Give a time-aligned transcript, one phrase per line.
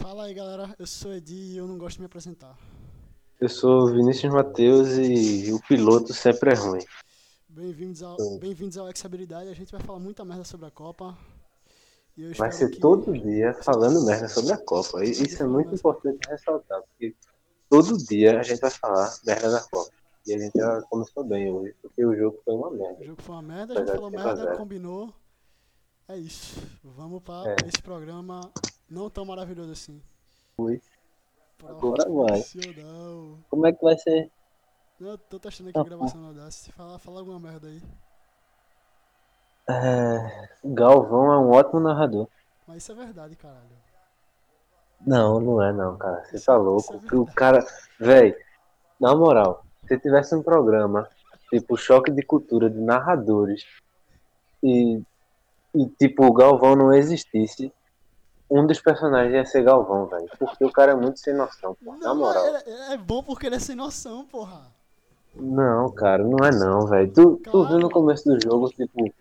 [0.00, 0.74] Fala aí, galera.
[0.78, 2.56] Eu sou Edi e eu não gosto de me apresentar.
[3.40, 6.80] Eu sou Vinícius Matheus e o piloto sempre é ruim.
[7.48, 9.48] Bem-vindos ao, bem-vindos ao Exabilidade.
[9.48, 11.16] A gente vai falar muita merda sobre a Copa.
[12.36, 15.04] Vai ser que- todo dia falando merda sobre a Copa.
[15.04, 17.14] E isso é muito importante ressaltar, porque
[17.68, 19.90] todo dia a gente vai falar merda da Copa.
[20.26, 23.04] E a gente já começou bem hoje, porque o jogo foi uma O merda.
[23.04, 25.12] jogo foi uma merda, a gente falou merda, combinou.
[26.08, 26.56] É isso.
[26.82, 27.56] Vamos para É.
[27.68, 28.50] esse programa
[28.88, 30.02] não tão maravilhoso assim.
[30.58, 30.80] Ui.
[31.64, 32.40] Agora vai.
[32.42, 33.38] Profissional.
[33.48, 34.30] Como é que vai ser?
[35.00, 36.72] Eu tô testando aqui a gravação no Audacity.
[36.72, 37.82] Fala, fala alguma merda aí.
[39.68, 42.28] É, Galvão é um ótimo narrador.
[42.66, 43.76] Mas isso é verdade, caralho.
[45.06, 46.24] Não, não é não, cara.
[46.24, 46.94] Você Isso- tá isso louco.
[46.94, 47.66] é o cara.
[47.98, 48.34] Véi,
[48.98, 51.08] na moral, se tivesse um programa,
[51.50, 53.64] tipo choque de cultura de narradores,
[54.62, 55.02] e,
[55.74, 57.72] e tipo o Galvão não existisse,
[58.50, 60.28] um dos personagens ia ser Galvão, velho.
[60.38, 61.76] Porque o cara é muito sem noção.
[61.82, 62.44] Na Não, moral.
[62.46, 64.72] é, é bom porque ele é sem noção, porra.
[65.34, 67.12] Não, cara, não é não, velho.
[67.12, 69.12] Tu, tu viu no começo do jogo, tipo,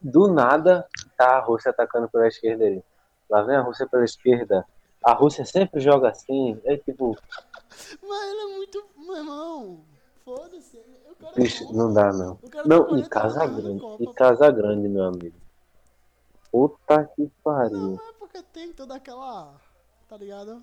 [0.00, 2.84] do nada tá a Rússia atacando pela esquerda ali.
[3.28, 4.64] Lá vem a Rússia pela esquerda.
[5.04, 6.60] A Rússia sempre joga assim.
[6.64, 7.16] É tipo,
[8.02, 8.84] Mas ele é muito.
[8.98, 9.80] Meu irmão,
[10.24, 10.80] foda-se.
[11.36, 11.72] Bicho, bom.
[11.74, 12.36] não dá não.
[12.36, 13.84] Tá Não, e 40 Casa na Grande.
[14.00, 14.14] E.
[14.14, 15.39] Casa Grande, meu amigo.
[16.50, 17.78] Puta que pariu.
[17.78, 19.54] Não, é porque tem toda aquela.
[20.08, 20.62] Tá ligado?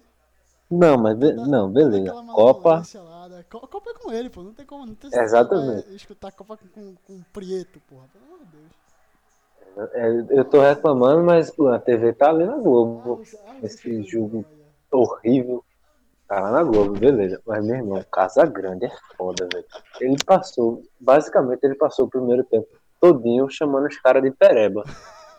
[0.69, 2.11] Não, mas be- Toda- não, beleza.
[2.33, 3.45] Copa, lá, né?
[3.49, 4.43] Co- Copa é com ele, pô.
[4.43, 4.85] Não tem como.
[4.85, 5.85] Não tem Exatamente.
[5.85, 8.05] vai escutar Copa com, com, com Prieto, porra.
[8.11, 9.89] Pelo amor de Deus.
[9.93, 13.15] é, eu tô reclamando, mas pô, a TV tá ali na Ah, Globo.
[13.17, 14.45] você- ah, Esse jogo-
[14.91, 15.01] olha.
[15.03, 15.63] horrível.
[16.27, 17.41] Tá lá na Globo, beleza.
[17.45, 19.65] Mas, meu irmão, Casa Grande é foda, velho.
[20.01, 22.67] Ele passou, basicamente, ele passou o primeiro tempo
[22.99, 24.83] todinho chamando os caras de pereba.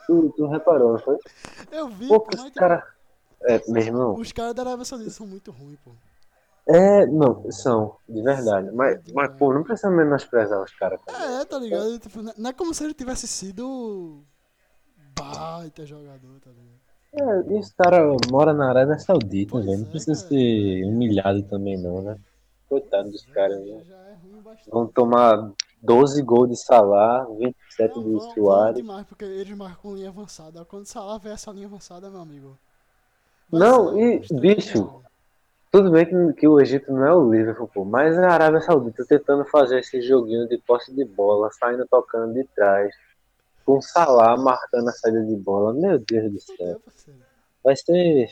[0.08, 1.18] Tu, tu reparou, não foi?
[1.70, 2.82] Eu vi, Pô, mas caras.
[3.42, 5.92] É, meu irmão, os caras da Arábia Saudita são muito ruins, pô.
[6.66, 8.70] é, não, são, de verdade.
[8.72, 10.98] Mas, mas pô, não precisa menosprezar os caras.
[11.04, 11.42] cara.
[11.42, 11.98] É, tá ligado?
[11.98, 14.24] Tipo, não não é como se ele tivesse sido.
[15.14, 16.78] Baita jogador, tá ligado?
[17.12, 19.78] É, e os caras moram na Arábia Saudita, Pois velho.
[19.78, 20.28] Não é, precisa cara.
[20.28, 22.16] ser humilhado também, não, né?
[22.68, 23.82] Coitado dos caras, né?
[23.86, 24.70] já é ruim bastante.
[24.70, 25.52] Vão tomar
[25.82, 28.76] 12 gols de Salah, 27 Não, de Suárez.
[28.76, 30.64] demais, porque eles marcam linha avançada.
[30.64, 32.58] Quando Salah vê essa linha avançada, meu amigo.
[33.50, 35.02] Não, ser e, três bicho.
[35.70, 39.04] Tudo bem que, que o Egito não é o Liverpool, pô, mas a Arábia Saudita
[39.06, 42.94] tentando fazer esse joguinho de posse de bola, saindo tocando de trás,
[43.66, 45.74] com Salah marcando a saída de bola.
[45.74, 46.80] Meu Deus do céu.
[47.62, 48.30] Vai ser.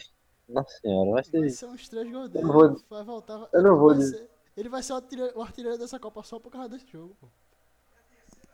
[0.49, 1.51] Nossa senhora, vai Vai ser.
[1.51, 2.45] ser uns três gols Eu dele.
[2.47, 3.49] não vou- Vai voltar.
[3.53, 6.39] eu não vou dizer- ser- ele vai ser o artilheiro, o artilheiro dessa Copa só
[6.39, 7.27] por causa desse jogo, pô.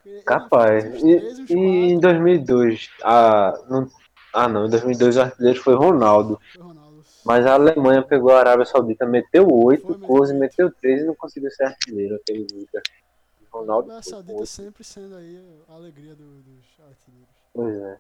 [0.05, 0.85] Ele Capaz.
[0.85, 3.89] E, três, uns e em quatro, 2002, a, não,
[4.35, 7.05] ah não, em 2002 o artilheiro foi Ronaldo, foi Ronaldo.
[7.25, 10.41] mas a Alemanha pegou a Arábia Saudita, meteu Foi, 8, meteu Close oito.
[10.41, 12.17] meteu 3 e não conseguiu ser artilheiro.
[12.17, 12.67] Aquele dia.
[12.75, 17.29] A Ronaldo Arábia foi com Saudita sempre sendo aí a alegria do- dos artilheiros.
[17.55, 17.99] Pois é.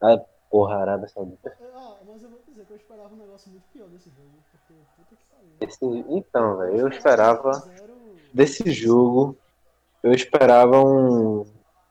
[0.00, 3.64] Ah, porra, Arábia Saudita Ah, mas eu vou dizer que eu esperava um negócio muito
[3.72, 5.50] pior desse jogo, porque puta que pariu.
[5.60, 9.38] Esse- então, velho, eu esperava 0 desse jogo,
[10.02, 11.44] eu esperava um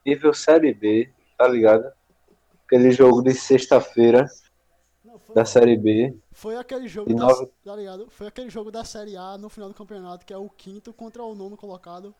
[0.04, 1.90] nível Série B, tá ligado?
[2.66, 4.26] Aquele jogo de sexta-feira
[5.34, 6.14] da Série B.
[6.32, 8.10] foi aquele jogo da, nove- tá ligado?
[8.10, 11.22] Foi aquele jogo da Série A no final do campeonato, que é o quinto contra
[11.22, 12.14] o nono colocado,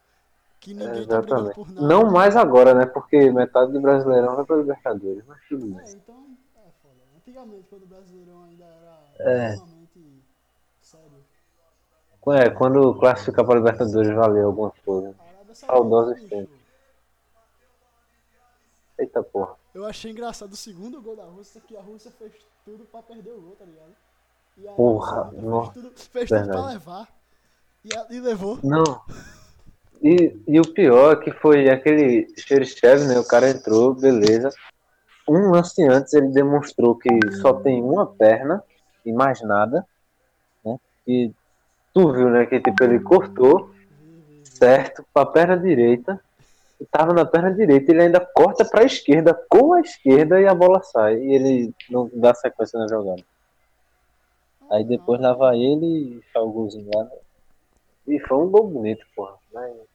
[0.61, 1.55] que ninguém tá Exatamente.
[1.55, 1.87] por nada.
[1.87, 2.87] Não mais agora, né?
[2.87, 5.87] Porque metade do Brasileirão vai pra Libertadores, mas tudo bem.
[5.87, 6.27] É, então,
[6.57, 6.95] é foda.
[7.17, 8.99] Antigamente, quando o Brasileirão ainda era
[9.31, 9.55] É.
[9.55, 10.23] extremamente
[10.81, 11.25] sério,
[12.31, 15.15] É, quando classificar pra Libertadores valeu alguma coisa.
[15.55, 16.59] Saudosos tempos.
[18.99, 19.55] Eita porra.
[19.75, 22.33] Eu achei engraçado o segundo gol da Rússia, que a Rússia fez
[22.65, 23.93] tudo pra perder o gol, tá ligado?
[24.57, 27.09] E a Porra, nossa, fez tudo, fez tudo pra levar.
[27.85, 28.59] E, a- e levou.
[28.63, 29.01] Não.
[30.09, 33.19] E, e o pior é que foi aquele Xerichev, né?
[33.19, 34.49] O cara entrou, beleza.
[35.29, 37.11] Um lance antes ele demonstrou que
[37.43, 38.65] só tem uma perna
[39.05, 39.87] e mais nada,
[40.65, 40.79] né?
[41.07, 41.31] E
[41.93, 42.47] tu viu, né?
[42.47, 43.71] Que tipo, ele cortou
[44.45, 46.19] certo pra perna direita.
[46.81, 50.55] E tava na perna direita, ele ainda corta pra esquerda com a esquerda e a
[50.55, 51.19] bola sai.
[51.19, 53.23] E ele não dá sequência na jogada.
[54.71, 57.05] Aí depois lá vai ele e faz o golzinho lá.
[57.05, 57.11] né?
[58.07, 59.35] E foi um gol bonito, porra.
[59.53, 59.88] Mas.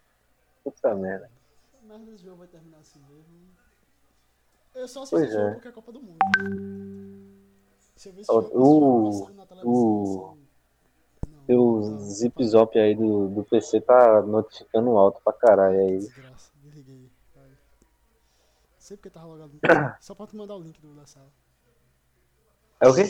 [0.64, 1.30] Puta merda.
[1.86, 3.54] Mas esse jogo vai terminar assim mesmo.
[4.74, 5.54] Eu só assisti esse jogo é.
[5.54, 6.20] porque é Copa do Mundo.
[7.96, 10.38] Se eu ver esse O- jogo, jogo o- na televisão, o-
[11.24, 16.00] assim, não, não, zip zop aí do, do PC tá notificando alto pra caralho aí.
[16.00, 17.12] Desgraça, desliguei.
[18.80, 19.60] Sei porque tava logado no
[20.02, 21.30] Só pra tu mandar o link do, da sala.
[22.82, 23.04] É o quê?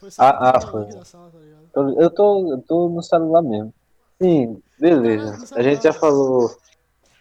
[0.00, 1.04] Foi Ah, ah, o foi.
[1.04, 1.38] sala, tá?
[1.76, 3.72] Eu- Eu tô, eu tô no celular mesmo.
[4.20, 5.38] Sim, beleza.
[5.54, 6.50] A gente já falou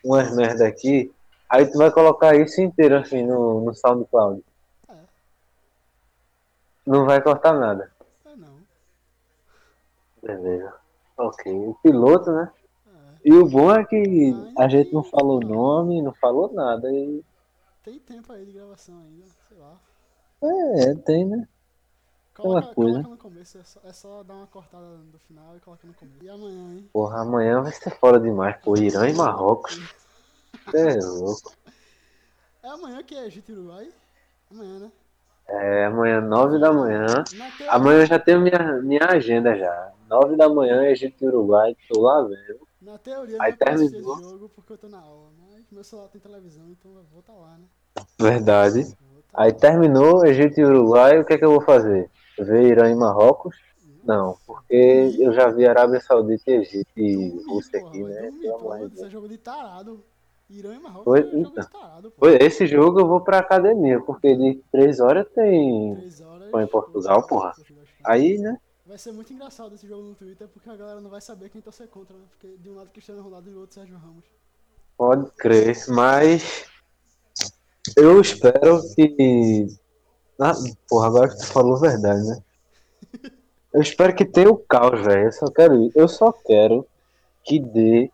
[0.03, 1.11] umas merda aqui.
[1.49, 4.43] Aí tu vai colocar isso inteiro assim no, no SoundCloud.
[4.89, 4.93] É.
[6.85, 7.91] Não vai cortar nada.
[8.25, 8.55] É não.
[10.23, 10.73] Beleza.
[11.17, 11.51] Ok.
[11.53, 12.51] O piloto, né?
[12.87, 12.91] É.
[13.25, 16.91] E o bom é que a gente não falou nome, não falou nada.
[16.91, 17.23] E
[17.83, 19.77] Tem tempo aí de gravação ainda, sei lá.
[20.43, 21.47] é, tem, né?
[22.41, 22.91] Coloca, coisa.
[22.91, 25.93] coloca no começo, é só, é só dar uma cortada no final e coloca no
[25.93, 26.23] começo.
[26.23, 26.89] E amanhã, hein?
[26.91, 28.77] Porra, amanhã vai ser fora demais, pô.
[28.77, 29.79] Irã e Marrocos.
[30.73, 31.53] É louco.
[32.63, 33.89] É amanhã que é Egito e Uruguai?
[34.51, 34.91] Amanhã, né?
[35.47, 37.05] É, amanhã, nove da manhã.
[37.33, 39.91] Na teoria, Amanhã eu já tenho minha, minha agenda já.
[40.07, 42.67] Nove da manhã, Egito e Uruguai, tô lá vendo.
[42.81, 44.13] na teoria Aí assistir terminou.
[44.13, 45.29] esse jogo porque eu tô na aula.
[45.39, 47.65] Mas meu celular tem televisão, então eu vou estar lá, né?
[48.19, 48.81] Verdade.
[48.81, 49.57] Eu tá Aí lá.
[49.59, 52.10] terminou Egito e Uruguai, o que é que eu vou fazer?
[52.39, 53.55] Ver Irã e Marrocos?
[54.03, 58.31] Não, porque eu já vi Arábia Saudita e Egito e Rússia porra, aqui, né?
[58.41, 60.03] Pelo porra, amor de é jogo de tarado.
[60.49, 61.63] Irã e Marrocos Oi, é jogo então.
[61.63, 62.17] de tarado, pô.
[62.19, 65.95] Foi Esse jogo eu vou pra academia, porque de três horas tem.
[65.95, 66.45] Três horas.
[66.45, 67.53] Espanha e Portugal, porra.
[67.53, 68.01] Portugal, Espanha.
[68.03, 68.57] Aí, né?
[68.85, 71.61] Vai ser muito engraçado esse jogo no Twitter porque a galera não vai saber quem
[71.61, 72.23] torcer contra, né?
[72.29, 74.25] Porque de um lado Cristiano Ronaldo e do outro Sérgio Ramos.
[74.97, 76.65] Pode crer, mas
[77.95, 79.67] eu espero que.
[80.41, 80.53] Ah,
[80.89, 82.41] porra, agora que tu falou a verdade, né?
[83.73, 85.25] Eu espero que tenha o caos, velho.
[85.27, 86.87] Eu só quero, eu só quero
[87.43, 88.11] que dê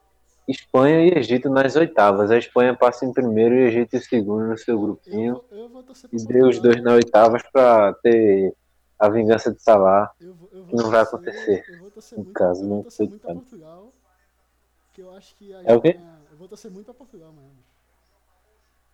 [0.48, 2.30] Espanha e Egito nas oitavas.
[2.30, 5.42] A Espanha passa em primeiro e Egito em segundo no seu Eu grupinho.
[5.52, 8.54] eu vou torcer E dê os dois na oitavas pra ter
[9.00, 10.12] a vingança de Salah.
[10.20, 12.84] Eu eu que não vai acontecer, Eu vou torcer muito, caso, eu vou né?
[12.84, 13.34] torcer muito pra.
[13.34, 13.94] Portugal.
[14.94, 15.98] Que eu acho que a É o quê?
[16.32, 17.58] Eu vou torcer muito pra Portugal mesmo.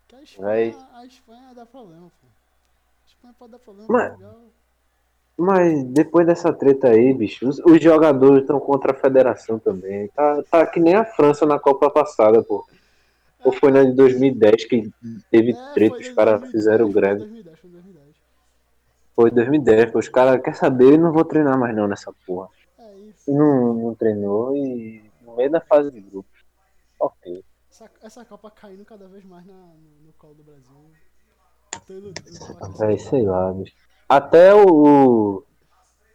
[0.08, 0.76] Que a Espanha, Vai.
[0.94, 2.28] a Espanha dá problema, pô.
[3.24, 4.20] Espanha pode dar problema Mas-.
[5.36, 10.08] Mas depois dessa treta aí, bicho, os, os jogadores estão contra a federação também.
[10.10, 12.64] Tá, tá que nem a França na Copa passada, pô.
[13.44, 14.92] Ou foi na de 2010 que
[15.32, 17.20] teve É, treta, foi os caras 2010, fizeram foi greve.
[17.20, 18.16] 2010, foi em 2010.
[19.16, 20.00] Foi 2010, pô.
[20.00, 22.50] Os caras, quer saber, eu não vou treinar mais não nessa porra.
[22.78, 23.32] É isso.
[23.32, 26.30] E não, não treinou e no meio da fase de grupo.
[27.00, 27.44] Ok.
[27.72, 30.64] Essa, essa Copa caindo cada vez mais na, no, no colo do Brasil.
[30.70, 31.63] Tô iludido com a
[32.80, 33.74] Véi, sei lá, bicho.
[34.08, 35.44] Até o,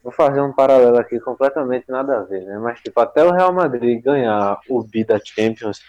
[0.08, 2.58] Vou fazer um paralelo aqui completamente nada a ver, né?
[2.58, 5.80] Mas, tipo, até o Real Madrid ganhar o B da Champions,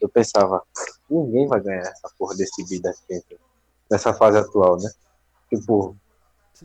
[0.00, 0.62] eu pensava,
[1.10, 3.40] ninguém vai ganhar essa porra desse B da Champions.
[3.90, 4.90] Nessa fase atual, né?
[5.50, 5.94] Tipo,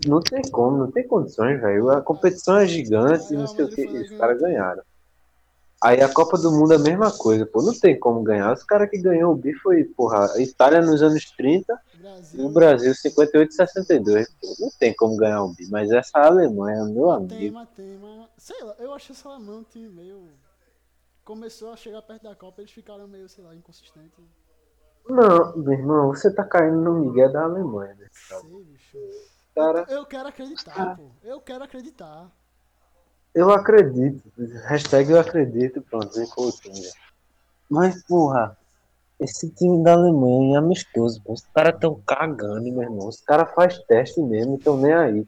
[0.07, 1.90] não tem como, não tem condições, velho.
[1.90, 3.86] A competição é gigante e não sei o que.
[3.86, 4.84] Os caras ganharam.
[5.83, 7.62] Aí a Copa do Mundo é a mesma coisa, pô.
[7.62, 8.54] Não tem como ganhar.
[8.54, 12.45] Os caras que ganhou o B foi, porra, a Itália nos anos 30 e Brasil.
[12.45, 14.30] o Brasil 58 e 62.
[14.39, 14.56] Pô.
[14.60, 15.66] Não tem como ganhar o B.
[15.72, 17.56] Mas essa Alemanha, meu Tem, amigo.
[17.56, 18.30] mas tem, mas.
[18.38, 20.28] Sei lá, eu acho esse Alemão um time meio.
[21.25, 24.24] Começou a chegar perto da Copa, eles ficaram meio, sei lá, inconsistentes.
[25.07, 28.07] Não, meu irmão, você tá caindo no Miguel da Alemanha, né?
[28.12, 28.98] Sei, bicho.
[29.56, 31.10] Cara, Eu quero acreditar, pô.
[31.24, 32.31] Eu quero acreditar.
[33.33, 34.22] Eu acredito.
[34.66, 36.12] Hashtag eu acredito, pronto,
[36.62, 36.88] time.
[37.69, 38.57] Mas, porra,
[39.19, 41.33] esse time da Alemanha é amistoso, pô.
[41.33, 43.07] Os caras tão cagando, meu irmão.
[43.07, 45.25] Os caras fazem teste mesmo, tão nem aí.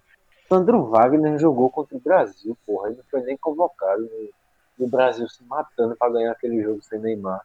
[0.49, 2.89] Sandro Wagner jogou contra o Brasil, porra.
[2.89, 4.03] Ele não foi nem convocado.
[4.03, 7.41] E o Brasil se matando pra ganhar aquele jogo sem Neymar.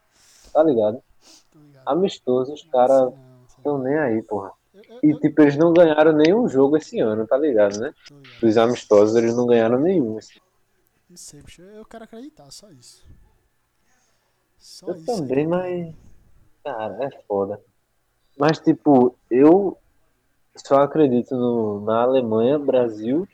[0.53, 1.01] Tá ligado?
[1.55, 1.83] Ligado.
[1.87, 3.13] Amistoso, os caras
[3.63, 4.53] tão nem aí, porra.
[5.03, 7.93] E tipo, eles não ganharam nenhum jogo esse ano, tá ligado, né?
[8.41, 10.19] Dos amistosos, eles não ganharam nenhum.
[10.19, 10.39] assim.
[11.09, 11.63] Não sei, bicho.
[11.63, 13.07] Eu quero acreditar, só isso.
[14.59, 15.07] Só Eu isso.
[15.07, 15.95] também, mas.
[16.63, 17.61] Cara, é foda.
[18.37, 19.79] Mas, tipo, eu
[20.55, 23.27] só acredito no, na Alemanha, Brasil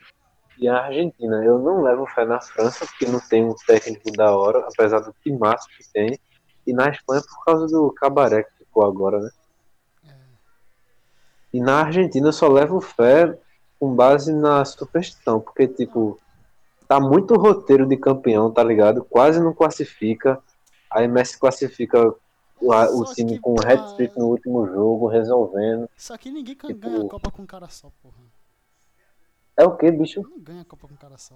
[0.57, 1.45] e a Argentina.
[1.45, 5.15] Eu não levo fé na França, porque não tem um técnico da hora, apesar do
[5.23, 6.19] timaço que tem.
[6.67, 9.31] E na Espanha por causa do cabaré que ficou agora, né?
[10.07, 10.15] É.
[11.53, 13.37] E na Argentina eu só levo fé
[13.81, 16.19] com base na superstição, porque, tipo,
[16.89, 19.05] tá muito roteiro de campeão, tá ligado?
[19.05, 20.41] Quase não classifica.
[20.91, 22.15] Aí Messi classifica
[22.61, 25.89] o, a- o time que, com porra, hat-trick no último jogo, resolvendo.
[25.97, 28.15] Só que ninguém Tipo- ganha a Copa com um cara só, porra.
[29.57, 30.23] É o que, bicho?
[30.23, 31.35] Não ganha a Copa com um cara só.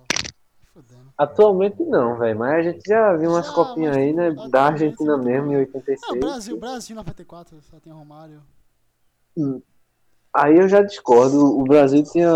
[0.75, 1.13] Fudendo.
[1.17, 2.39] Atualmente não, velho.
[2.39, 4.31] Mas a gente já viu umas Já, copinhas mas, aí, né?
[4.51, 5.59] Da Argentina mesmo, em tem.
[5.67, 6.01] 86.
[6.05, 8.41] Ah, o Brasil, Brasil 94, só tem Romário.
[10.33, 11.59] Aí eu já discordo.
[11.59, 12.31] O Brasil tinha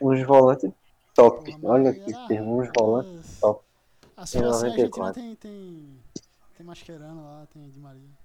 [0.00, 0.70] uns volantes
[1.14, 1.56] top.
[1.62, 3.64] Olha que era- termo, uns volantes top.
[4.16, 5.14] A Argentina 94.
[5.14, 6.00] tem, tem,
[6.56, 8.24] tem Mascherano lá, tem Di Maria.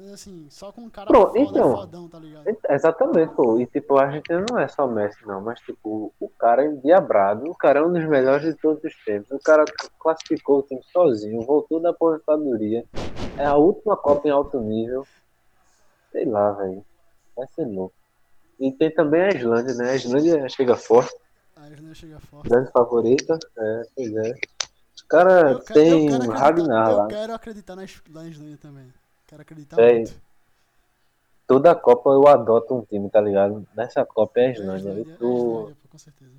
[0.00, 1.76] Então, assim, só com um cara Pronto, foda, então.
[1.76, 2.44] fodão, tá ligado?
[2.68, 3.60] Exatamente, pô.
[3.60, 7.48] E tipo, a Argentina não é só Messi, não, mas tipo, o cara é endiabrado,
[7.48, 9.30] o cara é um dos melhores de todos os tempos.
[9.30, 9.64] O cara
[10.00, 12.84] classificou o time sozinho, voltou da aposentadoria.
[13.38, 15.06] É a última Copa em alto nível.
[16.10, 16.84] Sei lá, velho.
[17.36, 17.94] Vai ser louco.
[18.58, 19.90] E tem também a Islândia, né?
[19.90, 21.14] A Islândia chega forte,
[21.64, 22.48] A Islândia chega forte.
[22.50, 23.38] grande favorita.
[23.56, 24.34] É, pois é.
[24.94, 27.08] Os caras Eu têm eu Ragnar Eu lá.
[27.08, 28.92] quero acreditar na, Is- na Islândia também.
[29.26, 30.14] Quero acreditar É, muito.
[31.46, 33.66] Toda Copa eu adoto um time, tá ligado?
[33.74, 34.88] Nessa Copa é a É a Islândia.
[34.90, 36.32] Eu é a Islândia, pô, com certeza.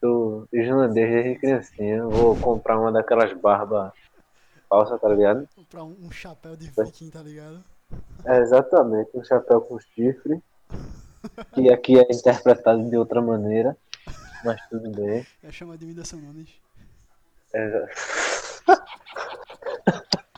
[0.00, 2.04] tô islandês desde criancinha.
[2.06, 3.92] Vou comprar uma daquelas barbas
[4.68, 5.46] falsas, tá ligado?
[5.68, 7.62] Pra um, um chapéu de viking, tá ligado?
[8.24, 10.42] É exatamente, um chapéu com chifre.
[11.52, 13.76] Que aqui é interpretado de outra maneira.
[14.44, 15.26] Mas tudo bem.
[15.42, 16.50] É chamado de Whindersson Nunes.
[17.52, 17.86] É...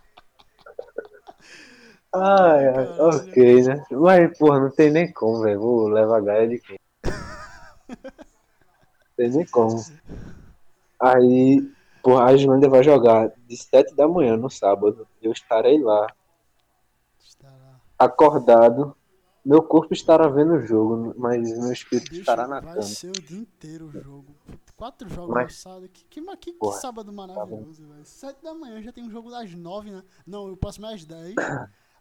[2.14, 3.86] Ai, ai, ok, né?
[3.90, 5.58] Mas, porra, não tem nem como, velho.
[5.58, 6.76] Vou levar gaia de quem?
[9.16, 9.82] tem nem como.
[11.00, 11.66] Aí,
[12.02, 15.08] porra, a Islândia vai jogar de 7 da manhã no sábado.
[15.22, 16.06] Eu estarei lá.
[17.98, 18.94] acordado.
[19.44, 22.82] Meu corpo estará vendo o jogo, mas meu espírito Bicho, estará na vai cama.
[22.82, 24.26] ser o dia inteiro o jogo.
[24.76, 25.88] Quatro jogos Mas- sábado.
[25.92, 28.04] Que, que, que, que Porra, tá sábado maravilhoso, velho.
[28.04, 30.02] Sete da manhã já tem um jogo das nove, né?
[30.26, 31.34] Não, o próximo é às dez.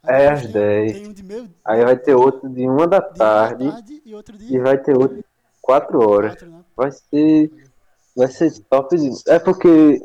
[0.04, 0.92] É, depois às tem- 10.
[0.94, 4.38] Tem um de meio Aí vai ter outro de uma da tarde tarde e outro
[4.38, 5.26] de e vai ter outro de
[5.62, 6.42] 4 horas.
[6.42, 6.64] né?
[6.76, 7.52] Vai ser.
[8.16, 8.96] Vai ser top.
[8.98, 10.02] de- É porque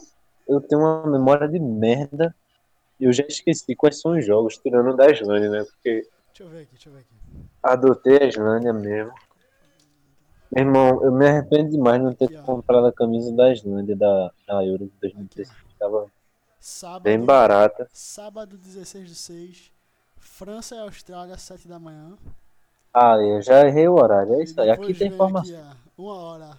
[0.49, 2.35] eu tenho uma memória de merda.
[2.99, 5.65] E eu já esqueci quais são os jogos, tirando o da Islândia, né?
[5.65, 7.49] Porque Deixa eu ver aqui, deixa eu ver aqui.
[7.63, 9.11] adotei a Islândia mesmo.
[10.53, 13.97] Meu irmão, eu me arrependo demais de não ter Aqui, comprado a camisa da Islândia
[13.97, 15.57] da, da Euro de 2016.
[15.79, 16.11] Tava
[16.61, 17.89] Sábado, bem barata.
[17.91, 19.73] sábado 16 de 6.
[20.19, 22.19] França e Austrália, 7 da manhã.
[22.93, 24.35] Ah, eu já errei o horário.
[24.35, 24.69] É isso aí.
[24.69, 25.57] Aqui tem informação.
[25.57, 26.51] Aqui, ó, uma hora.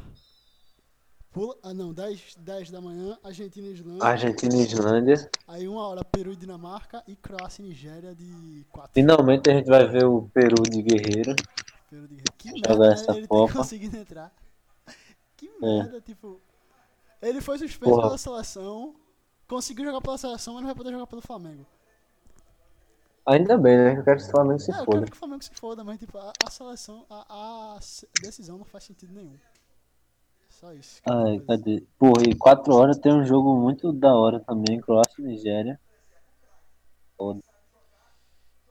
[1.38, 4.04] Pula, ah, não, 10, 10 da manhã, Argentina e Islândia.
[4.04, 5.30] Argentina e Islândia.
[5.48, 7.04] Aí uma hora, Peru e Dinamarca.
[7.08, 8.92] E Croácia e Nigéria de 4.
[8.96, 11.36] Finalmente a gente vai ver o Peru de Guerreiro.
[11.92, 12.24] Peru de...
[12.40, 12.94] Que Jogar merda, né?
[12.94, 13.52] essa ele Copa.
[13.52, 14.34] ter conseguido entrar.
[15.38, 16.42] Que merda, tipo...
[17.22, 18.08] Ele foi suspenso Porra.
[18.08, 18.96] pela seleção,
[19.48, 21.68] conseguiu jogar pela seleção, mas não vai poder jogar pelo Flamengo.
[23.28, 24.00] Ainda bem, né?
[24.00, 24.98] Eu quero que o Flamengo se é, eu foda.
[24.98, 27.80] quero que o Flamengo se foda, mas tipo, a, a seleção, a, a
[28.24, 29.38] decisão não faz sentido nenhum.
[30.60, 31.02] Só isso.
[31.08, 31.84] Ai, cadê?
[32.00, 35.80] Porra, e 4 horas tem um jogo muito da hora também, Croácia e Nigéria.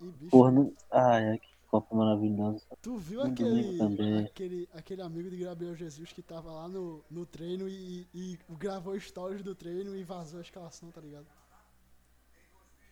[0.00, 0.73] E, bicho, Porra, não...
[0.90, 2.64] Ai, que Copa maravilhosa.
[2.83, 7.25] Tu viu No aquele, aquele, aquele amigo de Gabriel Jesus que tava lá no, no
[7.25, 11.26] treino e, e gravou stories do treino e vazou a escalação, tá ligado?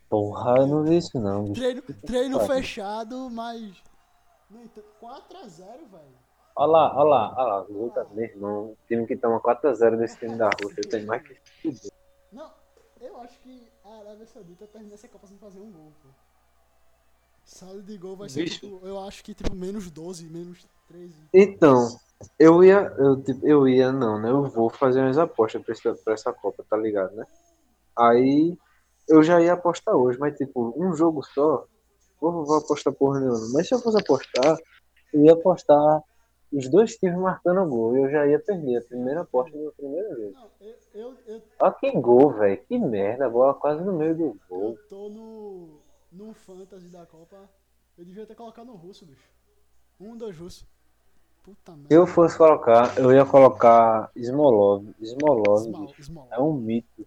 [0.08, 1.54] Porra, eu não vi isso não, bicho.
[1.54, 3.74] Treino, treino fechado, mas.
[4.50, 6.23] No entanto, 4x0, velho.
[6.56, 7.60] Olha lá, olha lá, olha lá.
[7.68, 8.64] Luta, meu irmão.
[8.70, 10.82] O time que toma 4x0 desse time da Rússia.
[10.84, 11.36] Eu tenho mais que.
[11.60, 11.90] fuder.
[12.30, 12.50] Não,
[13.00, 16.08] eu acho que a Arábia Saudita termina essa Copa sem fazer um gol, pô.
[17.44, 21.28] Saldo de gol vai ser, tipo, eu acho que tipo menos 12, menos 13.
[21.34, 21.88] Então,
[22.38, 22.94] eu ia.
[22.98, 24.30] Eu, tipo, eu ia, não, né?
[24.30, 27.26] Eu vou fazer umas apostas pra essa, pra essa Copa, tá ligado, né?
[27.98, 28.56] Aí
[29.08, 31.66] eu já ia apostar hoje, mas tipo, um jogo só.
[32.18, 33.48] Porra, vou apostar porra nenhuma.
[33.52, 34.56] Mas se eu fosse apostar,
[35.12, 36.02] eu ia apostar
[36.52, 37.96] os dois times marcando gol.
[37.96, 40.32] E eu já ia perder a primeira aposta no primeiro jogo.
[40.32, 42.62] Não, eu, eu, eu, Olha que gol, velho.
[42.66, 43.26] Que merda.
[43.26, 44.70] A bola quase no meio do gol.
[44.70, 45.80] eu tô no.
[46.12, 47.48] no Fantasy da Copa.
[47.96, 49.28] Eu devia ter colocado no russo, bicho.
[50.00, 50.66] Um, dois russo.
[51.42, 51.88] Puta merda.
[51.88, 54.86] Se eu fosse colocar, eu ia colocar Smolov.
[55.00, 56.02] Smolov, bicho.
[56.02, 56.28] small.
[56.30, 57.06] É um mito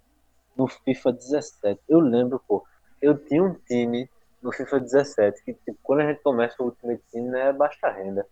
[0.56, 1.82] no FIFA 17.
[1.88, 2.66] Eu lembro, pô.
[3.02, 4.10] Eu tinha um time
[4.42, 7.90] no FIFA 17 que, tipo, quando a gente começa o Ultimate Team, né, é baixa
[7.90, 8.26] renda.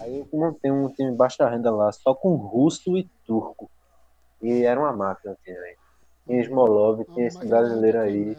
[0.00, 3.70] Aí eu montei um time baixa renda lá, só com russo e turco.
[4.40, 5.76] E era uma máquina o time aí.
[6.26, 8.36] Tinha Smolov, tinha esse brasileiro aí,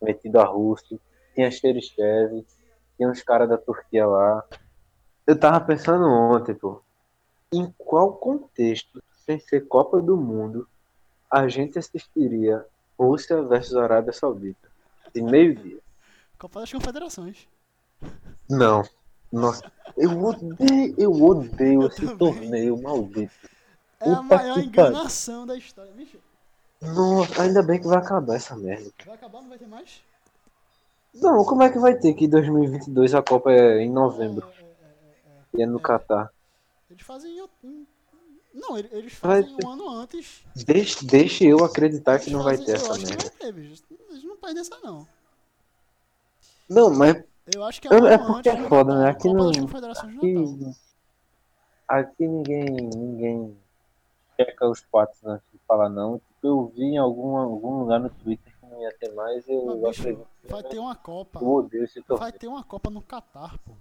[0.00, 1.00] metido a russo.
[1.34, 2.44] Tinha Xerichev,
[2.96, 4.44] tinha uns caras da Turquia lá.
[5.26, 6.82] Eu tava pensando ontem, pô.
[7.52, 10.68] Em qual contexto, sem ser Copa do Mundo,
[11.30, 12.66] a gente assistiria
[12.98, 14.70] Rússia versus Arábia Saudita?
[15.14, 15.78] De meio-dia.
[16.38, 17.46] Copa das Confederações.
[18.48, 18.82] Não.
[19.32, 22.16] Nossa, eu odeio, eu odeio Eu esse também.
[22.18, 23.32] torneio maldito.
[23.98, 25.90] É a maior que enganação da história.
[25.92, 26.18] Bicho,
[26.80, 28.90] Nossa, ainda bem que vai acabar essa merda.
[29.06, 30.02] vai acabar, não vai ter mais?
[31.14, 34.62] Não, como é que vai ter que em 2022 a Copa é em novembro É,
[34.62, 35.58] é, é, é, é.
[35.58, 36.30] e é no Catar?
[36.90, 37.38] Eles fazem.
[37.64, 37.86] em-
[38.54, 40.42] Não, ele- eles Vai fazem ter- um ano antes.
[40.54, 43.32] Deixe, deixe eu acreditar que Eles não vai ter essa que merda.
[43.40, 43.48] vai.
[43.48, 45.06] Eles não perdem essa, não.
[46.68, 47.22] Não, mas
[47.54, 49.10] Eu acho que é um É porque é foda, né?
[49.10, 50.74] Aqui não- aqui,
[51.88, 53.56] aqui ninguém, ninguém
[54.36, 56.18] checa os fatos antes de falar não.
[56.18, 59.82] Tipo, eu vi em algum, algum lugar no Twitter que não ia ter mais, eu
[59.88, 61.40] bicho, vai ter uma Copa.
[61.72, 62.20] Esse torneio.
[62.20, 63.72] Vai ter uma Copa no Catar, pô.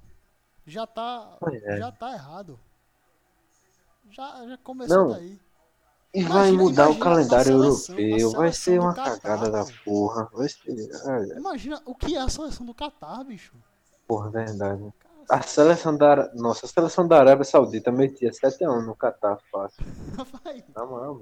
[0.65, 1.37] Já tá.
[1.63, 1.77] É.
[1.77, 2.59] Já tá errado.
[4.09, 5.11] Já, já começou Não.
[5.13, 5.39] daí.
[6.13, 9.71] E vai Imagina- mudar o calendário seleção- europeu, vai ser uma Catar, cagada da pô.
[9.85, 10.29] porra.
[10.33, 10.89] Vai ser.
[11.05, 13.53] Olha, Imagina o que é a seleção do Catar, bicho.
[14.07, 14.93] porra, verdade.
[15.29, 16.29] A seleção da.
[16.33, 19.85] Nossa, a seleção da Arábia Saudita metia 7x1 no Catar fácil.
[20.43, 20.63] vai.
[20.75, 21.21] Na moral.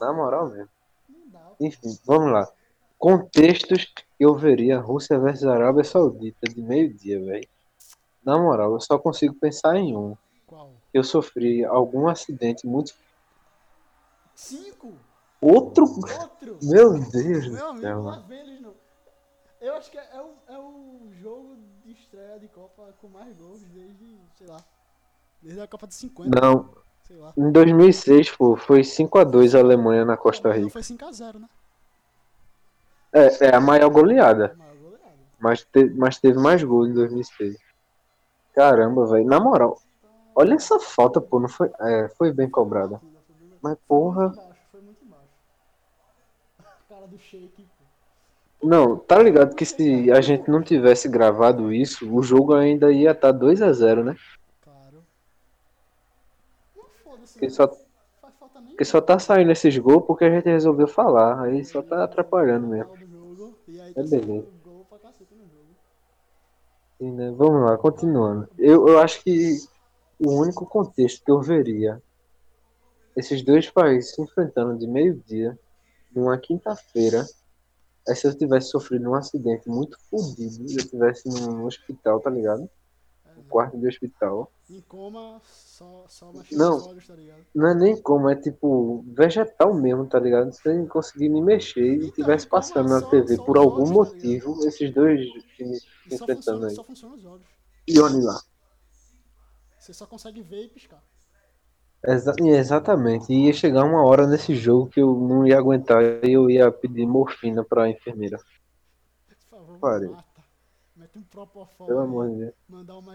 [0.00, 0.68] Na moral mesmo.
[1.60, 2.48] Enfim, vamos lá.
[2.98, 7.46] Contextos que eu veria Rússia versus Arábia Saudita de meio-dia, velho.
[8.24, 10.16] Na moral, eu só consigo pensar em um.
[10.46, 10.72] Qual?
[10.92, 12.92] Eu sofri algum acidente muito.
[14.34, 14.92] Cinco?
[15.40, 15.84] Outro.
[15.84, 16.58] Outro?
[16.62, 18.74] Meu Deus Meu amigo, céu, lá vem eles não.
[19.60, 23.34] Eu acho que é, é o, é o jogo de estreia de Copa com mais
[23.36, 24.62] gols desde, sei lá,
[25.42, 26.70] desde a Copa de 50, Não,
[27.06, 27.32] sei lá.
[27.36, 30.70] em 2006, pô, foi 5x2 a Alemanha na Costa Não, Rica.
[30.70, 31.48] foi 5x0, né?
[33.12, 34.52] É, é a maior goleada.
[34.52, 35.14] A maior goleada.
[35.38, 37.56] Mas, te- mas teve mais gols em 2006.
[38.54, 39.24] Caramba, velho.
[39.26, 39.80] Na moral,
[40.34, 41.40] olha essa falta, pô.
[41.40, 43.00] Não foi, é, foi bem cobrada.
[43.64, 44.26] Foi Mas, Foi porra.
[44.28, 45.04] muito embaixo, foi muito.
[46.88, 47.66] Cara do shake.
[48.62, 53.10] Não, tá ligado que se a gente não tivesse gravado isso, o jogo ainda ia
[53.10, 54.16] estar 2x0, né?
[54.62, 55.04] Claro.
[56.76, 57.52] Não foda-se, Porque né?
[57.52, 61.42] só, porque só tá saindo esses gols porque a gente resolveu falar.
[61.42, 62.94] Aí só tá atrapalhando mesmo.
[63.68, 64.46] É tá beleza.
[67.00, 68.48] E, né, vamos lá, continuando.
[68.56, 69.58] Eu, eu acho que
[70.18, 72.00] o único contexto que eu veria
[73.16, 75.58] esses dois países se enfrentando de meio-dia,
[76.14, 77.26] numa quinta-feira,
[78.06, 82.30] é se eu tivesse sofrido um acidente muito fodido e eu estivesse num hospital, tá
[82.30, 82.68] ligado?
[83.26, 83.44] É, Um né?
[83.48, 84.50] quarto de hospital.
[84.70, 86.76] Em coma, só, só Não.
[86.76, 87.44] os olhos, tá ligado?
[87.54, 90.52] Não é nem como, é tipo vegetal mesmo, tá ligado?
[90.52, 93.82] Sem conseguir me mexer e Então, estivesse como passando na só- TV só por algum
[93.82, 95.20] olhos, tá motivo, esses dois
[95.56, 96.74] times se enfrentando funciona, aí.
[96.74, 97.46] só funciona os olhos.
[97.86, 98.40] E olha lá.
[99.78, 101.02] Você só consegue ver e piscar.
[102.06, 103.32] Exa- exatamente.
[103.32, 106.70] E ia chegar uma hora nesse jogo que eu não ia aguentar e eu ia
[106.70, 108.38] pedir morfina pra enfermeira.
[109.48, 110.24] Por favor.
[110.96, 112.54] Mete um propofol Pelo amor de Deus.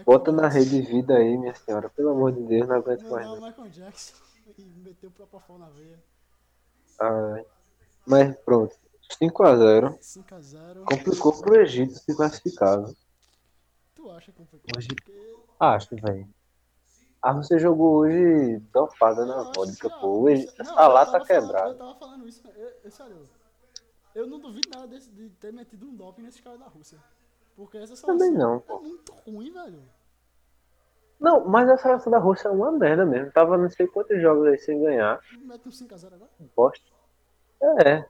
[0.04, 0.58] Bota na Jackson.
[0.58, 1.88] rede vida aí, minha senhora.
[1.90, 3.26] Pelo amor de Deus, não aguento mais.
[3.26, 4.14] Mandar o Michael Jackson
[4.58, 5.98] e meter o propofol na veia.
[6.98, 7.44] Ai.
[8.06, 8.76] Mas pronto.
[9.20, 9.98] 5x0.
[10.00, 10.84] 5x0.
[10.84, 12.92] Complicou pro Egito se classificava.
[13.94, 14.76] Tu acha complicado?
[14.76, 16.28] Hoje- Porque Acho, velho.
[17.22, 20.28] Ah, você jogou hoje dopada Eu na acho vodka, que, ó, pô.
[20.28, 21.68] Egito- não, eu lata tava quebrada.
[21.68, 23.28] Eu tava falando isso, eu, eu, sério.
[24.14, 26.98] Eu não duvido nada desse- de ter metido um doping nesses caras da Rússia.
[27.56, 28.80] Porque essa seleção Também não, é pô.
[28.80, 29.82] muito ruim, velho.
[31.20, 33.30] Não, mas a seleção da Rússia é uma merda mesmo.
[33.32, 35.20] Tava não sei quantos jogos aí sem ganhar.
[35.42, 36.30] Mete um 5x0 agora.
[36.56, 36.86] Bosta.
[37.84, 38.08] É.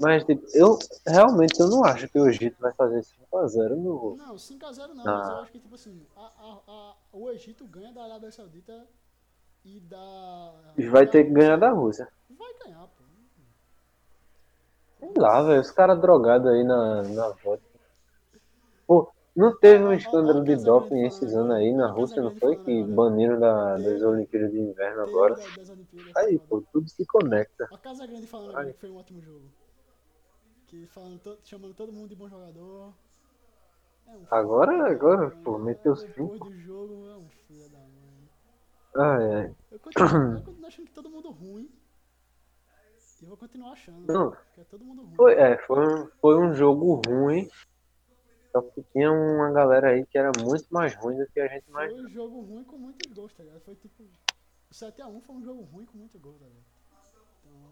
[0.00, 4.16] Mas, tipo, eu realmente eu não acho que o Egito vai fazer 5x0 no.
[4.16, 5.18] Não, 5x0 não, Ah.
[5.18, 8.86] mas eu acho que, tipo assim, a, a, a, o Egito ganha da Arábia Saudita
[9.64, 10.54] e da.
[10.90, 12.08] Vai da ter que ganhar da Rússia.
[12.30, 13.04] Vai ganhar, pô.
[15.00, 15.60] Sei lá, velho.
[15.60, 17.66] Os caras drogados aí na, na vodka.
[18.86, 22.56] Pô, não teve um escândalo de doping esses anos aí na Rússia, não foi?
[22.56, 25.36] Que baniram da, das Olimpíadas de Inverno agora.
[26.16, 27.68] Aí, pô, tudo se conecta.
[27.72, 29.44] A Casa Grande falando que foi um ótimo jogo.
[30.68, 32.92] Que falando to- chamando todo mundo de bom jogador.
[34.06, 35.42] É um Agora, agora, mãe.
[35.42, 36.44] pô, meteu Depois cinco.
[36.50, 38.28] do jogo é um filho da mãe.
[38.96, 39.54] Ai, ai.
[39.70, 41.70] Eu continuo, eu continuo achando que todo mundo ruim.
[43.20, 44.06] E eu vou continuar achando.
[44.12, 44.36] Não.
[44.56, 45.16] É todo mundo ruim.
[45.16, 47.48] Foi, é, foi um, foi um jogo ruim.
[48.52, 51.64] Só que tinha uma galera aí que era muito mais ruim do que a gente
[51.64, 52.08] Foi imaginava.
[52.08, 53.60] um jogo ruim com muitos gols, tá ligado?
[53.60, 54.02] Foi tipo.
[54.02, 56.64] O 7x1 foi um jogo ruim com muito gol, tá ligado?
[57.44, 57.70] Então,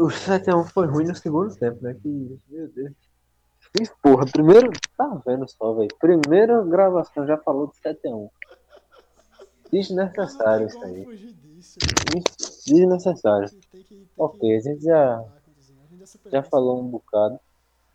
[0.00, 1.94] O 7x1 foi ruim no segundo tempo, né?
[1.94, 2.92] Que, meu Deus.
[3.80, 4.70] E, porra, primeiro.
[4.96, 5.88] Tá vendo só, velho.
[6.00, 8.30] Primeira gravação já falou de 7x1.
[9.70, 11.04] Desnecessário isso aí.
[11.16, 11.78] disso.
[12.66, 13.48] Desnecessário.
[13.50, 15.24] Tem que, tem que, tem Ok, que- a gente já-
[16.26, 17.38] já falou um bocado.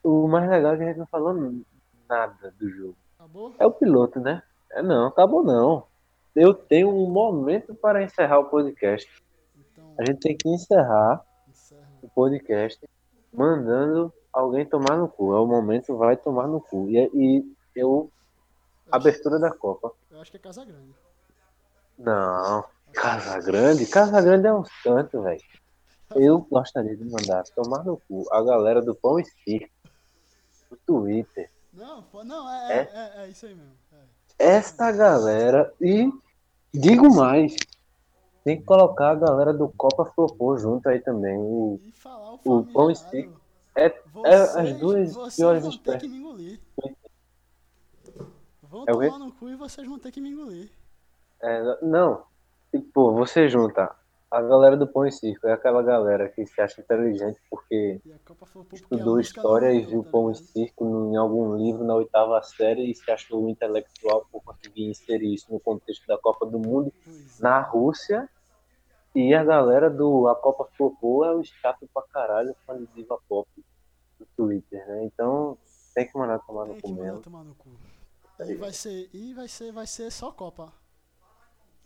[0.04, 1.34] O mais legal é que a gente não falou
[2.08, 2.96] nada do jogo.
[3.18, 3.54] Acabou?
[3.60, 4.42] É o piloto, né?
[4.72, 5.86] É não, acabou não.
[6.36, 9.10] Eu tenho um momento para encerrar o podcast.
[9.58, 11.26] Então, A gente tem que encerrar encerra.
[12.06, 12.80] O podcast
[13.34, 15.34] mandando alguém tomar no cu.
[15.34, 16.88] É o momento, vai tomar no cu.
[16.90, 18.10] E, e eu.
[18.92, 19.92] Abertura da Copa.
[20.12, 20.94] eu acho que é Casa Grande.
[21.98, 22.64] Não.
[22.94, 23.86] Casa Grande?
[23.88, 25.42] Casa Grande é um santo, velho.
[26.16, 29.74] Eu gostaria de mandar tomar no cu a galera do Pão e Circo.
[30.70, 31.50] do Twitter.
[31.74, 33.74] Não, não, é, é, é, é isso aí mesmo.
[33.92, 34.56] É.
[34.56, 36.10] Esta galera, e
[36.72, 37.56] digo mais,
[38.46, 41.36] tem que colocar a galera do Copa Flopou junto aí também.
[41.38, 43.42] O, E falar o O pão e circo.
[43.76, 46.60] é, é as duas vocês piores vão ter que me engolir.
[48.62, 50.70] Vão É tomar no cu e vocês vão ter que me engolir.
[51.42, 52.24] É, não,
[52.72, 53.92] tipo, você junta
[54.30, 58.76] a galera do Pão e Circo, é aquela galera que se acha inteligente porque a
[58.76, 60.36] estudou história e viu Pão e?
[60.36, 65.52] Circo em algum livro na oitava série e se achou intelectual por conseguir inserir isso
[65.52, 67.44] no contexto da Copa do Mundo Pois é.
[67.44, 68.30] na Rússia.
[69.16, 73.18] E a galera do A Copa Flopou é o chato pra caralho, fã de diva
[73.30, 73.48] pop
[74.20, 75.06] do Twitter, né?
[75.06, 75.58] Então
[75.94, 77.22] tem que mandar tomar no cu mesmo.
[77.22, 77.70] tomar no cu.
[78.46, 80.74] E vai ser, e vai ser, vai ser só Copa.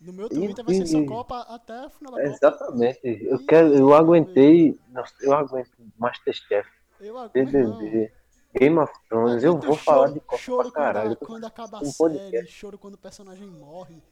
[0.00, 2.34] No meu E- Twitter vai ser só e- Copa até o final da Copa.
[2.34, 3.00] Exatamente.
[3.04, 6.68] Eu E- quero, eu aguentei, nossa, eu aguento Masterchef,
[7.00, 7.52] Eu aguento.
[7.52, 8.12] BBB,
[8.58, 11.16] Game of Thrones, eu vou falar de Copa choro pra caralho.
[11.16, 12.52] Quando, quando acaba a série, podcast.
[12.52, 14.02] choro quando o personagem morre.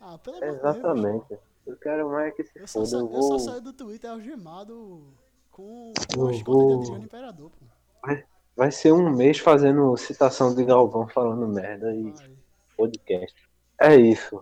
[0.00, 1.40] Ah, pelo amor de Deus.
[1.66, 2.86] Eu quero mais que se Eu só, foda.
[2.90, 5.02] sa- Eu eu só saio do Twitter algemado
[5.50, 8.16] com, as contas de Adriano Imperador, pô.
[8.54, 12.30] Vai ser um mês fazendo citação de Galvão falando merda e Vai.
[12.76, 13.34] podcast.
[13.80, 14.40] É isso.